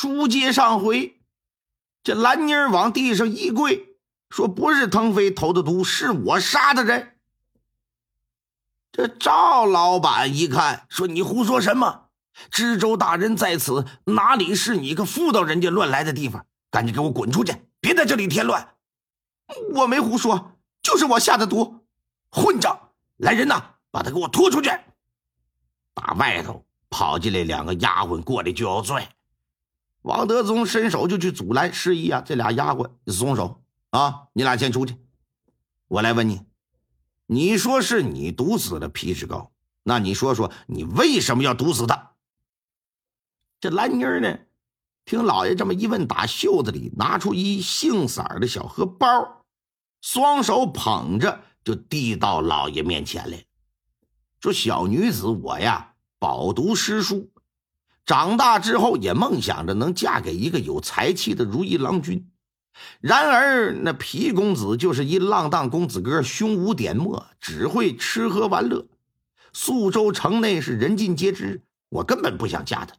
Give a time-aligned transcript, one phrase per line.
[0.00, 1.20] 书接上回，
[2.02, 3.98] 这兰妮儿往地上一跪，
[4.30, 7.18] 说：“不是腾飞投的毒，是我杀的人。”
[8.92, 12.06] 这赵老板一看，说：“你胡说什么？
[12.50, 16.46] 知州大人在此，哪里是你个妇道人家乱来的地方？
[16.70, 18.76] 赶紧给我滚出去，别在这里添乱！”
[19.74, 21.84] 我没胡说，就是我下的毒。
[22.30, 22.92] 混账！
[23.18, 24.70] 来人呐，把他给我拖出去！
[25.92, 29.06] 打外头跑进来两个丫鬟，过来就要拽。
[30.02, 34.96] 王德宗伸手就去阻拦，示意啊，这俩丫鬟松手啊，你俩先出去。
[35.88, 36.40] 我来问你，
[37.26, 42.12] 你说是你毒死了皮志高，那你说说你为什么要毒死他？
[43.60, 44.38] 这兰妮儿呢，
[45.04, 49.44] 听老爷这么一问，打袖子里拿出一杏色的小荷包，
[50.00, 53.44] 双手捧着就递到老爷面前来，
[54.40, 57.30] 说：“小女子我呀，饱读诗书。”
[58.10, 62.28] 长大之后也梦想着能嫁给一个有才气的如意郎君，
[63.00, 68.88] 然而那皮公子就是一浪荡公子哥，胸无点墨，只会吃喝玩乐。
[69.52, 72.96] 宿州城内是人尽皆知，我根本不想嫁他。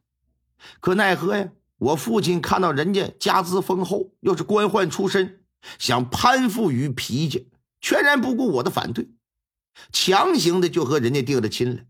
[0.80, 5.42] 可奈何呀，我父亲看到人家家资丰厚，又是官宦出身，
[5.78, 7.46] 想攀附于皮家，
[7.82, 9.10] 全然不顾我的反对，
[9.92, 11.82] 强行的就和人家定了亲了。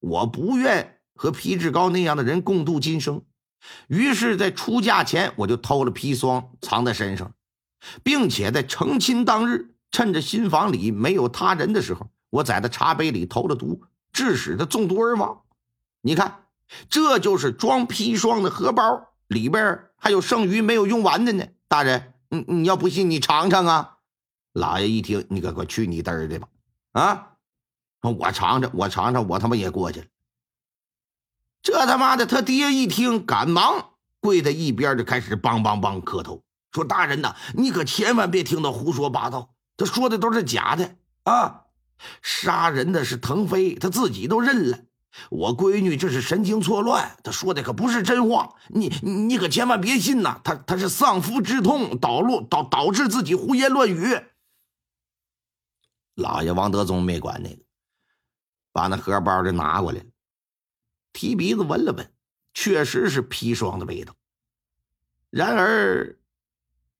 [0.00, 0.98] 我不愿。
[1.14, 3.22] 和皮志高那样的人共度今生，
[3.88, 7.32] 于是，在出嫁前我就偷了砒霜藏在身上，
[8.02, 13.82] 并且在成亲当日，趁着新房里没有他人的时候，我在他茶杯里投了毒，
[14.12, 15.42] 致使他中毒而亡。
[16.00, 16.44] 你看，
[16.88, 21.44] 这就是装砒霜的荷包，里边还有剩余没有用完的呢。
[21.68, 23.98] 大人，你你要不信，你尝尝啊！
[24.52, 26.48] 老爷一听，你可快去你嘚儿的吧！
[26.92, 27.36] 啊，
[28.00, 30.06] 我尝尝，我尝尝，我他妈也过去了。
[31.62, 41.62] 这他妈的，他爹一听，赶忙跪在一边，就开始梆梆梆磕头，说：“大人呐，你可千万别听他胡说八道，他说的都是假的啊！
[42.20, 44.78] 杀人的是腾飞，他自己都认了。
[45.30, 50.40] 我闺女这是神经错乱，他说的可不是真话，你你可千万别信呐！
[50.42, 54.20] 他他是丧夫之痛导路导导致自己胡言乱语。”
[56.16, 57.62] 老爷王德宗没管那个，
[58.72, 60.04] 把那荷包就拿过来了。
[61.12, 62.12] 提鼻子闻了闻，
[62.54, 64.16] 确实是砒霜的味道。
[65.30, 66.18] 然而，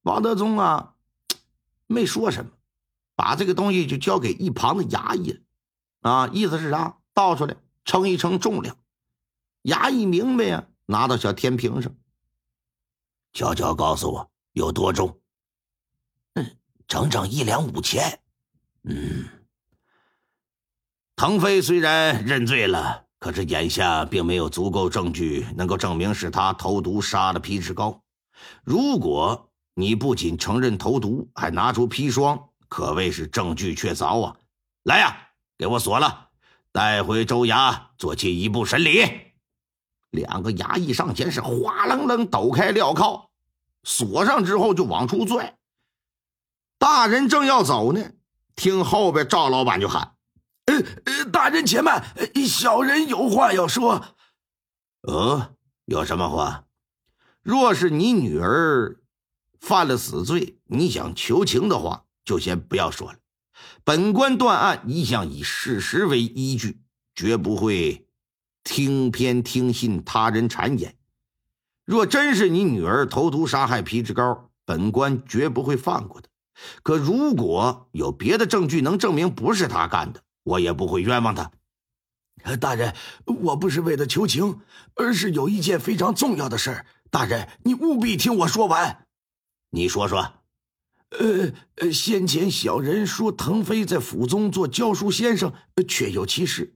[0.03, 0.95] 王德宗啊，
[1.87, 2.53] 没说什么，
[3.15, 5.41] 把这个东西就交给一旁的衙役了。
[6.01, 6.99] 啊，意思是啥？
[7.15, 8.77] 倒出来称一称重量。
[9.65, 11.95] 衙役明白呀，拿到小天平上，
[13.33, 15.21] 悄悄告诉我有多重。
[16.35, 16.57] 嗯，
[16.89, 18.21] 整整一两五千。
[18.83, 19.29] 嗯，
[21.15, 23.07] 腾飞虽然认罪了。
[23.23, 28.03] 可是眼下并没有足够证据能够证明是他投毒杀了皮志高。
[28.65, 34.37] 如果你不仅承认投毒，还拿出砒霜，可谓是证据确凿啊！
[34.83, 36.31] 来呀，给我锁了，
[36.73, 39.09] 带回州衙做进一步审理。
[40.11, 43.31] 两个衙役上前是哗楞楞抖开镣铐，
[43.85, 45.57] 锁上之后就往出拽。
[46.77, 48.05] 大人正要走呢，
[48.57, 50.17] 听后边赵老板就喊。
[50.73, 52.05] 呃呃，大人且慢，
[52.49, 54.17] 小人有话要说。
[55.03, 56.65] 呃，有什么话？
[57.43, 59.01] 若是你女儿
[59.61, 63.19] 犯了死罪，你想求情的话，就先不要说了。
[63.85, 66.81] 本官断案一向以事实为依据，
[67.15, 68.07] 绝不会
[68.65, 70.97] 听偏听信他人谗言。
[71.85, 76.29] 若真是你女儿投毒杀害皮志高，本官绝不会放过的。
[76.85, 81.53] 可如果有别的证据能证明不是他干的，我也不会冤枉他，
[82.57, 82.95] 大人，
[83.27, 84.61] 我不是为了求情，
[84.97, 86.85] 而是有一件非常重要的事。
[87.11, 89.07] 大人，你务必听我说完。
[89.71, 90.35] 你说说。
[91.19, 95.53] 呃呃，先前小人说腾飞在府中做教书先生，
[95.87, 96.75] 确有其事。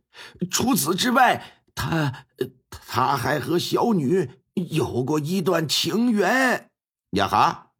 [0.50, 2.26] 除此之外，他
[2.68, 6.70] 他还和小女有过一段情缘。
[7.12, 7.70] 呀哈，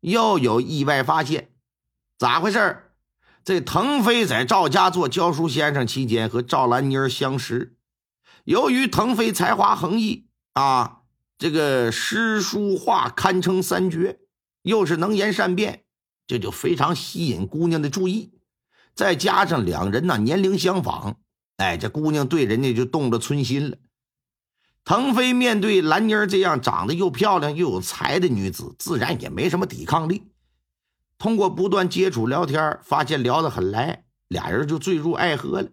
[0.00, 1.50] 又有意外发现，
[2.18, 2.85] 咋回事
[3.46, 7.76] 这腾飞在赵家做教书先生期间，和赵兰妮儿相识。
[8.42, 11.02] 由于腾飞才华横溢啊，
[11.38, 14.18] 这个诗书画堪称三绝，
[14.62, 15.84] 又是能言善辩，
[16.26, 18.32] 这就非常吸引姑娘的注意。
[18.96, 21.18] 再加上两人呢年龄相仿，
[21.58, 23.76] 哎，这姑娘对人家就动了春心了。
[24.84, 30.32] 腾飞面对兰妮儿这样长得又漂亮又有才的女子，自然也没什么抵抗力。
[31.18, 35.70] 通过不断接触聊天，发现聊得很来，俩人就坠入爱河了。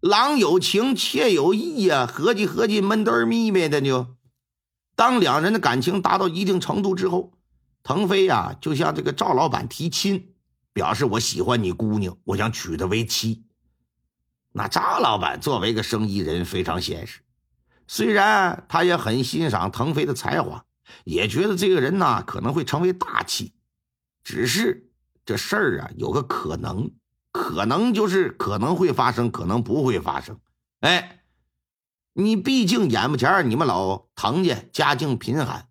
[0.00, 4.16] 郎有情，妾有意呀，合计合计，闷墩儿咪咪的就。
[4.94, 7.32] 当两人的感情达到一定程度之后，
[7.82, 10.34] 腾飞呀就向这个赵老板提亲，
[10.72, 13.44] 表示我喜欢你姑娘，我想娶她为妻。
[14.52, 17.20] 那赵老板作为一个生意人，非常现实，
[17.86, 20.64] 虽然他也很欣赏腾飞的才华，
[21.04, 23.52] 也觉得这个人呢可能会成为大器，
[24.26, 24.90] 只是
[25.24, 26.90] 这事儿啊有个可能，
[27.30, 30.40] 可能就是可能会发生，可能不会发生。
[30.80, 31.22] 哎。
[32.18, 35.68] 你毕竟眼不前你们老唐家家境贫寒，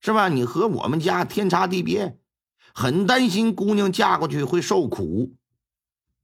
[0.00, 0.28] 是吧？
[0.28, 2.18] 你和我们家天差地别，
[2.74, 5.36] 很担心姑娘嫁过去会受苦。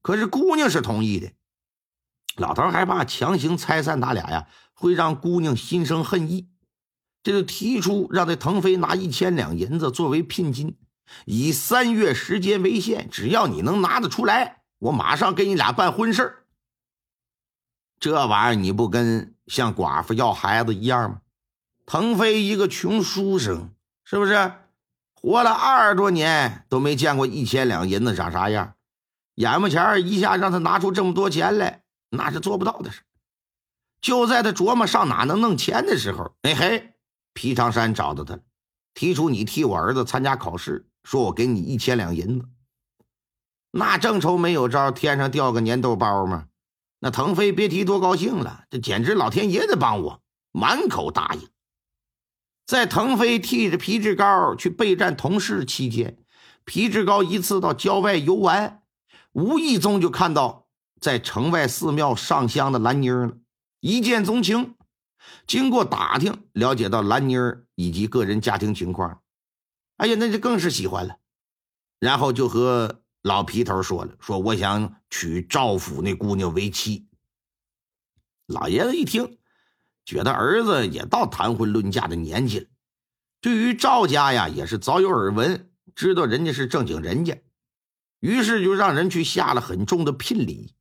[0.03, 1.31] 可是姑娘是同意的，
[2.37, 6.51] 老头害怕强行拆散他俩呀，会让姑娘心生恨意，
[7.23, 10.77] 这就提出让这腾飞拿一千两银子作为聘金，
[11.25, 16.45] 以三月时间为限，只要你能拿得出来，我马上给你俩办婚事
[18.01, 21.21] 这玩意儿你不跟向寡妇要孩子一样吗？
[21.87, 23.71] 腾飞一个穷书生，
[24.05, 24.53] 是不是
[25.15, 28.75] 活了二十多年都没见过一千两银子长啥样？
[29.37, 33.03] 眼巴前一下让他拿出这么多钱来，那是做不到的事。
[34.01, 36.95] 就在他琢磨上哪能弄钱的时候，哎嘿，
[37.33, 38.39] 皮长山找到他，
[38.95, 42.47] 提出你替我儿子参加考试，说我给你一千两银子。
[43.71, 46.47] 那正愁没有招，天上掉个粘豆包吗？
[47.01, 50.21] 那腾飞别提多高兴了，这简直老天爷在帮我，
[50.53, 51.49] 满口答应。
[52.67, 56.19] 在腾飞替着皮志高去备战同事期间，
[56.65, 58.83] 皮志高一次到郊外游玩，
[59.33, 60.69] 无意中就看到
[61.01, 63.37] 在城外寺庙上香的兰妮儿了，
[63.81, 64.77] 一见钟情。
[65.47, 69.22] 经过打听，了解到兰妮儿以及个人家庭情况，
[70.03, 71.19] 哎呀，那就更是喜欢了，
[72.01, 72.99] 然后就和。
[73.23, 77.07] 老皮头说了：“说我想娶赵府那姑娘为妻。”
[78.51, 79.39] 老爷子一听，
[80.05, 82.67] 觉得儿子也到谈婚论嫁的年纪了。
[83.41, 87.41] 对于赵家呀，也是早有耳闻，知道人家是正经人家，
[88.19, 90.75] 于是就让人去下了很重的聘礼。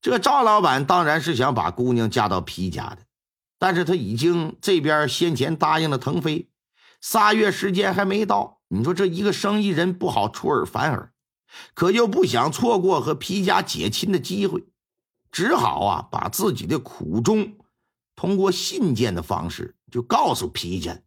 [0.00, 2.98] 这赵老板当然是想把姑娘嫁到皮家的，
[3.58, 6.48] 但是他已经这边先前答应了腾飞，
[7.06, 11.12] 仨月时间还没到，你说这一个生意人不好出尔反尔。
[11.74, 14.64] 可又不想错过和皮家结亲的机会，
[15.30, 17.58] 只好啊把自己的苦衷
[18.16, 20.98] 通过信件的方式就告诉皮家。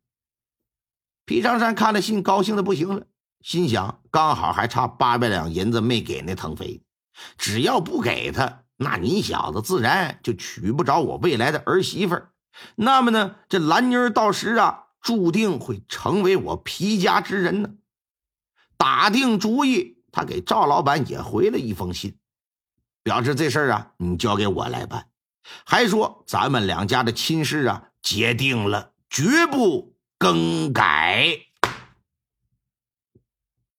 [1.25, 3.07] 皮长山看了信，高兴的不行了，
[3.41, 6.83] 心想：刚好还差八百两银子没给那腾飞，
[7.39, 12.31] 只要不给他，那你小子自然就娶不着我未来的儿媳妇儿。
[12.75, 17.69] 那么呢，这兰妮儿到时啊，注定会成为我皮家之人呢。
[18.75, 19.95] 打定主意。
[20.11, 22.17] 他给赵老板也回了一封信，
[23.03, 25.07] 表示这事儿啊，你交给我来办，
[25.65, 31.46] 还说咱们两家的亲事啊，结定了，绝不更改。